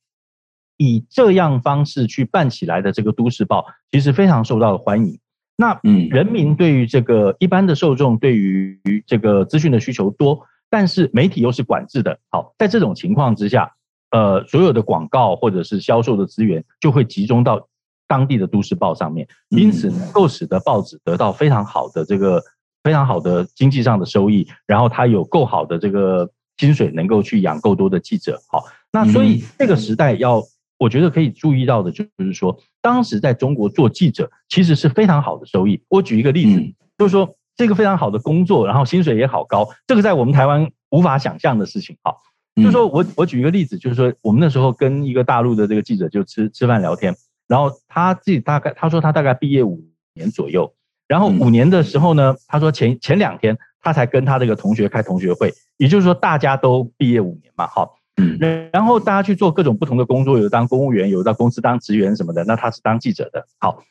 [0.77, 5.19] 以这样方式去办起来的这个都市报，其实非常受到了欢迎。
[5.57, 10.39] 那嗯，人民对于这个一般的受众对于这个资讯的需求多，
[10.69, 13.73] 但是媒体又是管制的，好，在这种情况之下。
[14.13, 17.67] 呃，所有的广告或者是销售的资源就会集中到
[18.07, 22.39] 当地的都市报上面，因此能够使得报纸得到非常好的这个
[22.83, 28.39] 非常好的经济上的收益，然后它有够好的这个薪水，能够去养够多的记者。
[28.47, 30.43] 好，那所以这个时代要
[30.77, 35.81] 我觉得可以注意到的就是说，当时在中国做记者其实是非常好的收益。
[35.89, 36.61] 我举一个例子，
[36.99, 41.97] 就是说这个非常好的工作，然后薪水也好高，这个在我们台湾无法想象的事情。
[42.03, 42.21] 好。
[42.55, 47.15] 就是说我我举一个例子，就是说我们那时候跟一个大陆的这个记者就吃吃饭聊天，
[47.47, 49.83] 然后他自己大概他说他大概毕业五
[50.13, 50.71] 年左右，
[51.07, 63.83] 然后五年的时候呢，他说前前两天他才跟他这个同学开同学会，也就是说大家都毕业五年嘛，好，嗯，然后大家去做各种不同的工作，有当公务员，有到公司当职员什么的，那他是当记者的，好，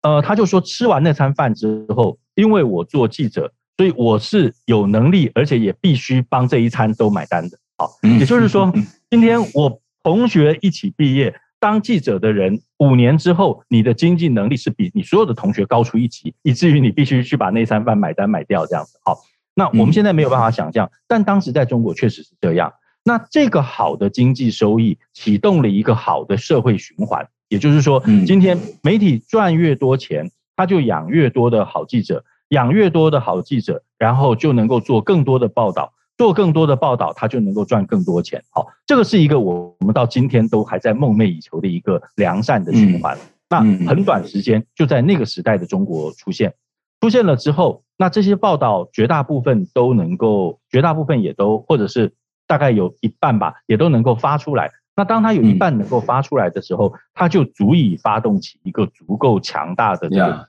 [0.00, 7.58] 呃，他就说吃完那餐饭之后，因为我做记者，所以我是有能力，而且也必须帮这一餐都买单的。
[7.76, 8.72] 好，也就是说，
[9.10, 18.98] 今天我同学一起毕业当记者的人，五年之后，你的经济能力是比你所有的同学高出一级，以至于你必须去把那三饭买单买掉这样子。
[19.02, 19.18] 好，
[19.54, 22.72] 那我们现在没有办法想象，但当时在中国确实是这样。
[23.02, 35.92] 那这个好的经济收益启动了一个好的社会循环，也就是说，今天媒体赚越多钱，他就养越多的好记者，养越多的好记者，然后就能够做更多的报道。
[36.16, 38.42] 做更多的报道，他就能够赚更多钱。
[38.50, 43.18] 好，这个是一个我我们到今天都还在梦寐以求的一个良善的循环。
[43.48, 46.54] 那很短时间就在那个时代的中国出现，
[47.00, 52.12] 出现了之后，那这些报道绝大部分都能够，绝大部分也都或者是
[52.46, 54.70] 大概有一半吧，也都能够发出来。
[54.96, 60.48] 那当它有一半能够发出来的时候，它就足以发动起一个足够强大的这个。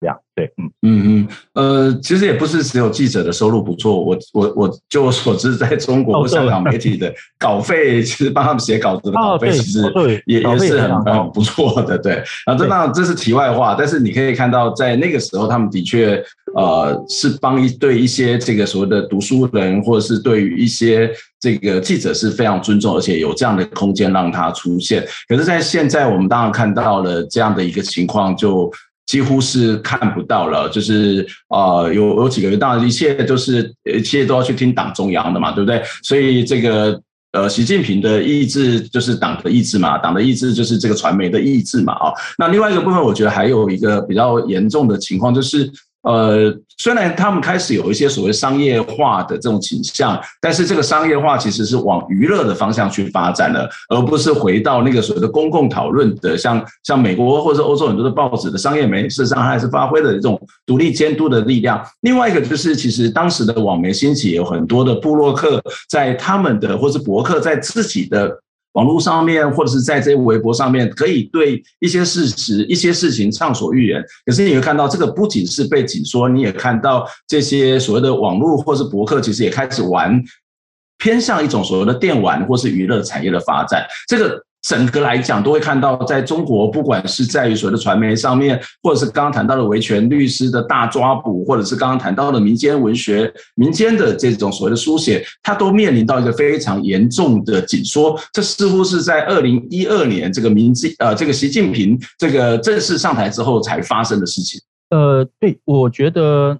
[0.00, 9.80] 这样对，嗯嗯嗯，呃，其实也不是只有记者的收入不错，我我我就我所知，在中国或香港媒体的稿费，其实帮他们写稿子的稿费，其实
[10.26, 12.22] 也也是很很不错的，对。
[12.44, 16.22] 啊，这那这是题外话，但是你可以看到，在那个时候，他们的确
[16.54, 25.02] 呃是帮一对一些这个所谓的读书人，或者是对于一些这个记者是非常尊重，而且有这样的空间让他出现。
[25.26, 28.70] 可是，在现在我们当然看到了这样的一个情况，就。
[29.06, 35.80] 几乎是看不到了，就是呃，有有几个月，当然一切就是一切都要去听党中央的嘛，对不对？
[36.02, 37.00] 所以这个
[37.32, 45.70] 呃，习近平的意志就是党的意志嘛，党的意志就是这个传媒的意志嘛，啊，那另外一个部分，我觉得还有一个比较严重的情况就是。
[46.06, 61.84] 呃，虽然他们开始有一些所谓商业化的这种倾向，但是这个商业化其实是往娱乐的方向去发展了，而不是回到那个所谓的公共讨论的，像像美国或者欧洲很多的报纸的商业媒，事实上还是发挥了这种独立监督的力量。
[62.02, 68.40] 另外一个就是，其实当时的网媒兴起，有很多的部落客在他们的或是博客在自己的。
[68.76, 74.04] 网络上面，或者是在这些微博上面，可以对一些事实、一些事情畅所欲言。
[74.24, 80.22] 可是你会看到，这个不仅是被紧缩，你也看到这些所谓的网络或是博客，其实也开始玩
[80.98, 83.84] 偏向一种所谓的电玩或是娱乐产业的发展。
[84.06, 84.45] 这个。
[84.66, 98.18] 整个来讲，都会看到，在中国，不管是在于所谓的传媒上面，或者是刚刚谈到的维权律师的大抓捕，或者是刚刚谈到的民间文学、民间的这种所谓的书写，它都面临到一个非常严重的紧缩。
[98.32, 104.60] 这似乎是在二零一二年这个民进呃这个习近平这个正式上台之后才发生的事情。
[104.90, 106.58] 呃，对，我觉得。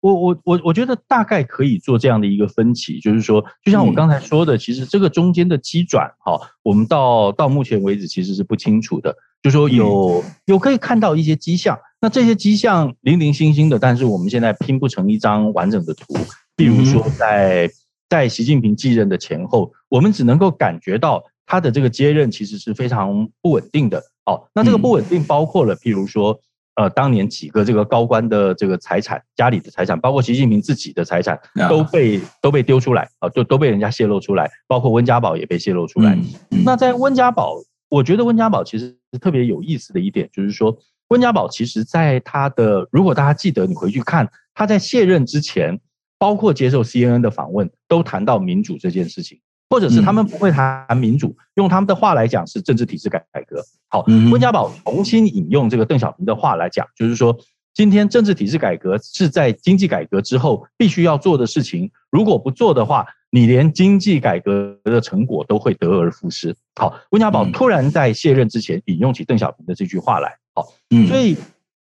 [0.00, 9.14] 我我我我觉得大概可以做这样的一个分歧，就是说，就像我刚才说的，其实这个中间的机转，哈，我们到到目前为止其实是不清楚的。
[9.42, 16.14] 就是说有有可以看到一些迹象，那这些迹象零零星星的，但是我们现在拼不成一张完整的图。
[16.56, 17.70] 比如说在
[18.08, 24.02] 在习近平继任的前后，我们只能够感觉到他的这个接任其实是非常不稳定的。
[24.24, 26.40] 哦，那这个不稳定包括了，譬如说。
[26.80, 36.16] 呃，当年几个这个高官的这个财产，家里的财产，包括习近平自己的财产，都被都被丢出来啊，就都被人家泄露出来，包括温家宝也被泄露出来。
[36.64, 37.56] 那在温家宝，
[37.90, 40.74] 我觉得温家宝其实是特别有意思的一点，就是说
[41.08, 45.78] 温家宝其实在他的，如果大家记得，你回去看他在卸任之前，
[46.18, 49.38] 包括接受 CNN 的访问，都谈到民主这件事情。
[49.70, 53.64] 或者是他们不会谈民主，用他们的话来讲是政治体制改革。
[53.88, 57.38] 好，温家宝重新引用这个邓小平的话来讲，就是说，
[57.72, 61.88] 今天政治体制改革是在经济改革之后必须要做的事情。
[62.10, 66.52] 如果不做的话，你连经济改革的成果都会得而复失。
[66.74, 70.36] 好，温家宝突然在卸任之前引用起邓小平的这句话来。
[70.52, 70.66] 好，
[71.06, 71.36] 所以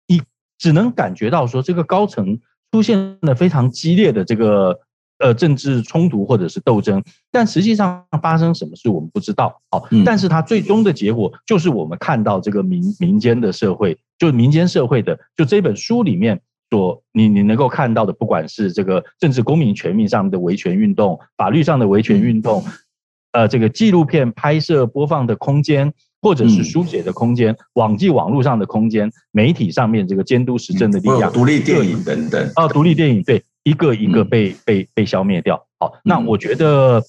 [0.05, 0.21] 你
[0.59, 2.39] 只能感觉到说，这个高层
[2.71, 4.79] 出现了非常激烈的这个。
[5.19, 9.61] 呃，政治冲突或者是斗争，但实际上发生什么事我们不知道。
[9.69, 16.39] 好，但是它最终的结果就是我们看到这个民民间的社会，就民间社会的，就这本书里面
[16.69, 22.63] 所你你能够看到的，不管是这个政治公民权利上的维权运动，法律上的维权运动，
[23.33, 32.51] 呃，这个纪录片拍摄播放的空间，或者是书写的空间，网际网络上的空间，媒体上面这个监督时政的力量，独立电影等等。
[32.55, 33.43] 啊，独立电影对。
[33.63, 35.67] 一个一个被被被消灭掉。
[35.79, 37.01] 好，那我觉得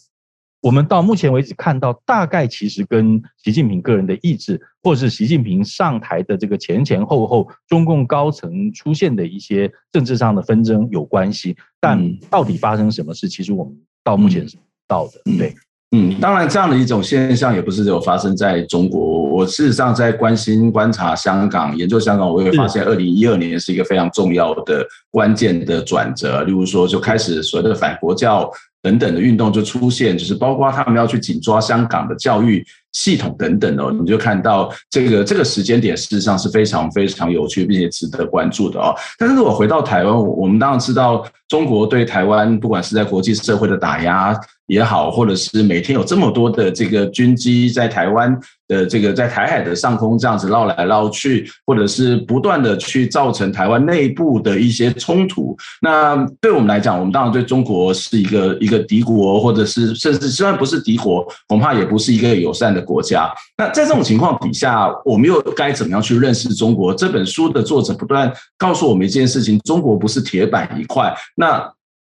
[0.60, 11.56] 我们到目前为止看到，大概其实跟习近平个人的意志，或是习近平上台的这个前前后后，中共高层出现的一些政治上的纷争有关系。
[11.80, 13.74] 但到底发生什么事，其实我们
[14.04, 15.20] 到目前是不知道的。
[15.38, 15.54] 对。
[15.92, 19.28] 嗯，当然，这样的一种现象也不是只有发生在中国。
[19.30, 26.44] 我事实上在关心、观察香港、研究香港，我会发现，二零一二年是一个非常重要的关键的转折。
[26.44, 28.48] 例如说，就开始所谓的反国教
[28.82, 38.94] 等等的运动就出现，就是包括他们要去紧抓香港的教育系统等等哦，你就看到这个这个时间点，事实上是非常非常有趣，并且值得关注的哦。
[39.18, 44.38] 但是如果回到台湾，我们当然知道中国对台湾，不管是在国际社会的打压。
[44.70, 55.56] 也好，或者是每天有这么多的这个军机在台湾的这个在台海的上空这样子绕来绕去，或者是不断的去造成台湾内部的一些冲突。
[55.82, 63.28] 那对我们来讲，我们当然对中国是一个一个敌国，或者是甚至虽然不是敌国，恐怕也不是一个友善的国家。
[63.58, 66.94] 那在这种情况底下，我们又该怎么样去认识中国？
[66.94, 71.12] 这本书的作者不断告诉我们一件事情：中国不是铁板一块。
[71.34, 71.68] 那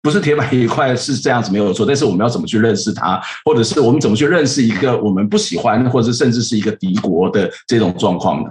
[0.02, 8.50] 不是铁板一块是这样子没有错，但是我们要怎么去认识它，或者是我们怎么去认识一个我们不喜欢，或者甚至是一个敌国的这种状况呢？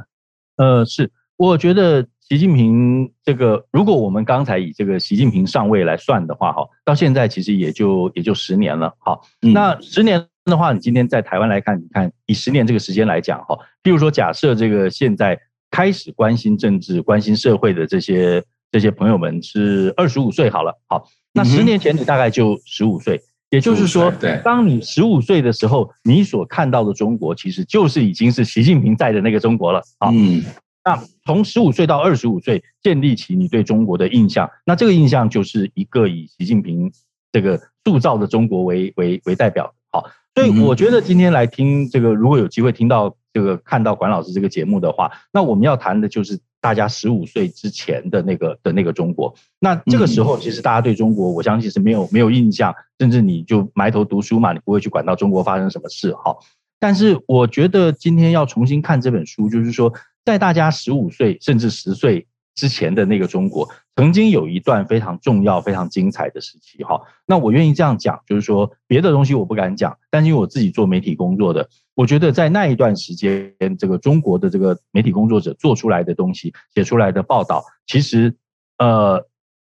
[0.56, 15.38] 呃，是，我觉得习近平这个，如果我们刚才以这个习近平上位来算的话，哈，到现在其实也就也就十年了，好，那十年的话，你今天在台湾来看，你看以十年这个时间来讲，哈，比如说假设这个现在
[15.70, 18.42] 开始关心政治、关心社会的这些
[18.72, 21.06] 这些朋友们是二十五岁，好了，好。
[21.34, 24.12] 那十年前你大概就十五岁，也就是说，
[24.44, 30.10] 当你十五岁的时候，你所看到的中国其实就是已经是习近平在的那个中国了啊。
[30.12, 30.44] 嗯，
[30.84, 36.92] 那从十五岁到二十五岁建立起你对中国的印象，那这个印象就是一个以习近平
[37.32, 39.74] 这个塑造的中国为为为代表。
[39.92, 40.06] 好，
[40.36, 46.40] 所以我觉得今天来听这个，如果有机会听到这个看到管老师这个节目的话，那我们要谈的就是。
[46.62, 56.38] 大家十五岁之前的那个的那个中国，那这个时候其实大家对中国，我相信是没有没有印象，甚至你就埋头读书嘛，你不会去管到中国发生什么事哈。
[56.80, 59.92] 但是我觉得今天要重新看这本书，就是说，
[60.24, 67.02] 在大家十五岁甚至十岁之前的那个中国，曾经有一段非常重要、非常精彩的时期哈。
[67.26, 78.36] 那我愿意这样讲，就是说别的东西我不敢讲，但是因为我自己做媒体工作的，我觉得在那一段时间，这个中国的这个媒体工作者做出来的东西、写出来的报道，其实
[78.78, 79.26] 呃，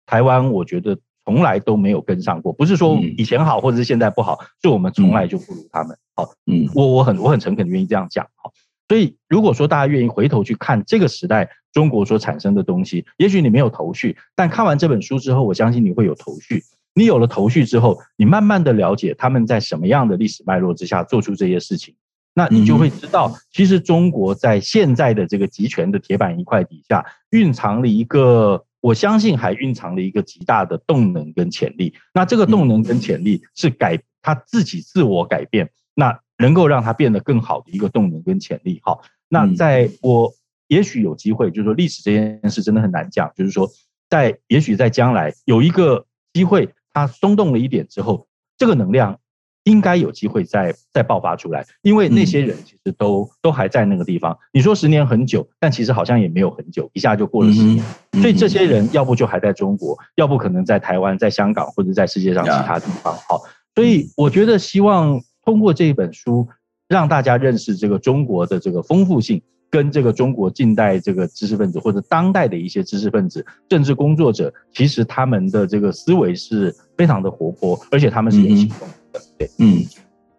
[0.05, 2.53] 台湾我觉得从来都没有跟上过。
[2.53, 5.97] 不是说以前好，或者是现在不好，是我们从来就不如他们。
[6.15, 8.27] 好，嗯，我我很我很诚恳的愿意这样讲。
[8.37, 8.53] 好。
[8.89, 16.63] 所以，如果说大家愿意回头去看这个时代中国所产生的东西，也许你没有头绪，但看完这本书之后，我相信你会有头绪。
[16.95, 21.95] 你有了头绪之后，你慢慢的了解他们在什么样的历史脉络之下做出这些事情，
[22.33, 31.93] 那你就会知道，其实中国在现在的这个集权的铁板一块底下，蕴藏了一个，我相信还蕴藏了一个极大的动能跟潜力。
[32.15, 35.71] 那这个动能跟潜力是改他自己自我改变。
[35.95, 40.31] 那能够让它变得更好的一个动能跟潜力，好，那在我
[40.69, 43.67] 也许有机会，就是说历史这件事真的很难讲，就是说
[44.11, 48.27] 在也许在将来有一个机会，它松动了一点之后，
[48.59, 49.19] 这个能量
[49.65, 54.37] 应该有机会再再爆发出来，因为那些人其实都都还在那个地方。
[54.53, 57.83] 你说十年很久，但其实好像也没有很久，一下就过了十年。
[58.21, 63.15] 所以这些人要不就还在中国，要不可能在台湾、在香港或者在世界上其他地方。
[63.29, 63.41] 好，
[63.75, 65.23] 所以我觉得希望。
[65.47, 66.47] 通过这一本书，
[66.89, 69.41] 让大家认识这个中国的这个丰富性，
[69.71, 79.21] 跟这个中国近代这个知识分子或者当代的一些知识分子、政治工作者，其实他们的这个思维是非常的活泼，而且他们是有行动的。
[79.39, 79.83] 对，嗯，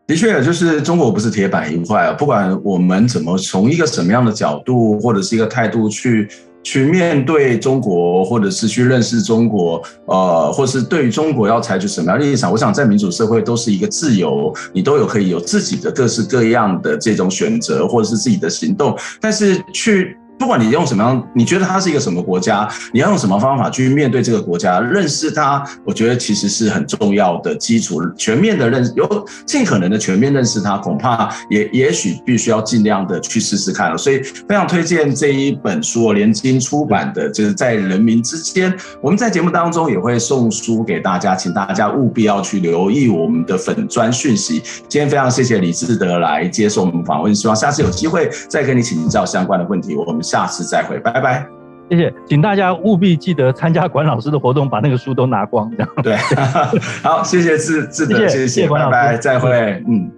[0.05, 6.28] 的确，就是中国不是铁板一块啊，不管我们怎么从一个什么样的角度或者是一个态度去。
[6.68, 20.18] 去面对中国，或者是去认识中国，呃，或是对于中国要采取什么样的立场，我想在民主社会都是一个自由，你都有可以有自己的各式各样的这种选择，或者是自己的行动，但是去。
[20.40, 28.02] 不管你用什么样，你觉得它是一个什么国家，你要用什么方法去面对这个国家，认识它，我觉得其实是很重要的基础。
[28.16, 33.98] 全面的认识，有尽可能的全面认识它，恐怕也也许必须要尽量的去试试看了。
[33.98, 38.74] 所以非常推荐这一本书，联经出版的，就是在人民之间。
[39.02, 44.62] 我们在节目当中也会送书给大家，请大家务必要去留意我们的粉专讯息。
[44.88, 49.96] 今天非常谢谢李志德来接受我们访问，希望下次有机会再跟你请教相关的问题。
[49.96, 50.22] 我们。
[50.28, 51.47] 下次再会，拜拜。
[51.89, 55.71] 谢谢，请大家务必记得参加管老师的活动，把那个书都拿光。
[55.71, 56.17] 这样对，
[57.01, 60.11] 好，谢谢志志德，谢谢，谢谢，谢谢管老师，拜拜，再会，嗯。